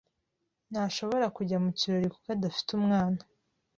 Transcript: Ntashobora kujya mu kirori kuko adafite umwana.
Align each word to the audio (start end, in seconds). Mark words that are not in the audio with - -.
Ntashobora 0.71 1.25
kujya 1.37 1.57
mu 1.63 1.69
kirori 1.79 2.07
kuko 2.13 2.27
adafite 2.37 2.69
umwana. 2.79 3.19